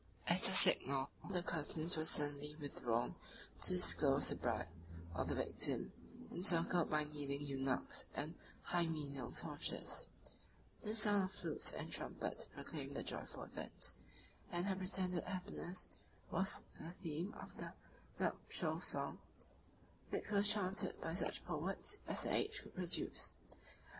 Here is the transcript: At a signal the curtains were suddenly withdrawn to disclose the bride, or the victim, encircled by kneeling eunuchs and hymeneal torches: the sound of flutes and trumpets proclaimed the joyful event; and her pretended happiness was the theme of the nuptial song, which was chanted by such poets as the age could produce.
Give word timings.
At 0.25 0.49
a 0.49 0.53
signal 0.55 1.11
the 1.29 1.43
curtains 1.43 1.95
were 1.95 2.05
suddenly 2.05 2.55
withdrawn 2.59 3.13
to 3.61 3.73
disclose 3.75 4.29
the 4.29 4.35
bride, 4.35 4.65
or 5.15 5.25
the 5.25 5.35
victim, 5.35 5.91
encircled 6.31 6.89
by 6.89 7.03
kneeling 7.03 7.41
eunuchs 7.41 8.05
and 8.15 8.33
hymeneal 8.69 9.29
torches: 9.29 10.07
the 10.83 10.95
sound 10.95 11.25
of 11.25 11.31
flutes 11.31 11.71
and 11.73 11.91
trumpets 11.91 12.45
proclaimed 12.47 12.95
the 12.97 13.03
joyful 13.03 13.43
event; 13.43 13.93
and 14.51 14.65
her 14.65 14.75
pretended 14.75 15.23
happiness 15.25 15.87
was 16.31 16.63
the 16.79 16.93
theme 17.03 17.35
of 17.35 17.57
the 17.57 17.71
nuptial 18.19 18.81
song, 18.81 19.19
which 20.09 20.31
was 20.31 20.49
chanted 20.51 20.99
by 20.99 21.13
such 21.13 21.45
poets 21.45 21.99
as 22.07 22.23
the 22.23 22.33
age 22.33 22.63
could 22.63 22.73
produce. 22.73 23.35